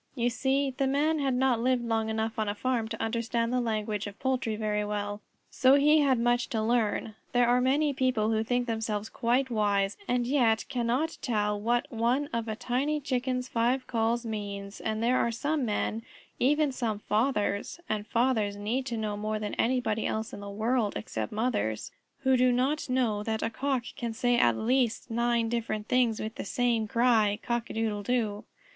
[0.15, 3.61] You see the Man had not lived long enough on a farm to understand the
[3.61, 7.13] language of poultry very well, so he had much to learn.
[7.33, 12.29] There are many people who think themselves quite wise and yet cannot tell what one
[12.33, 16.01] of a tiny Chicken's five calls means, and there are some Men,
[16.39, 20.93] even some fathers (and fathers need to know more than anybody else in the world,
[20.95, 21.91] except mothers)
[22.21, 26.33] who do not know that a Cock can say at least nine different things with
[26.37, 28.45] the same cry, "Cock a doodle doo!"